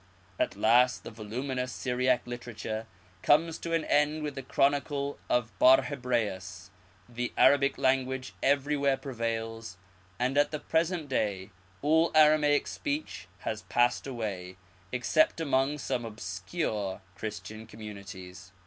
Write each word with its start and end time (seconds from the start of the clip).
At 0.39 0.55
last 0.55 1.03
the 1.03 1.11
voluminous 1.11 1.71
Syriac 1.71 2.25
literature 2.25 2.87
comes 3.21 3.59
to 3.59 3.71
an 3.73 3.85
end 3.85 4.23
with 4.23 4.33
the 4.33 4.41
Chronicle 4.41 5.19
of 5.29 5.51
Barhebraeus, 5.59 6.71
the 7.07 7.31
Arabic 7.37 7.77
language 7.77 8.33
everywhere 8.41 8.97
pre 8.97 9.13
vails, 9.13 9.77
and 10.17 10.39
at 10.39 10.49
the 10.49 10.57
present 10.59 11.07
day 11.07 11.51
all 11.83 12.09
Aramaic 12.15 12.65
speech 12.65 13.27
has 13.41 13.61
passed 13.61 14.07
away 14.07 14.57
except 14.91 15.39
among 15.39 15.77
some 15.77 16.03
obscure 16.03 17.01
Christian 17.13 17.67
communities. 17.67 18.53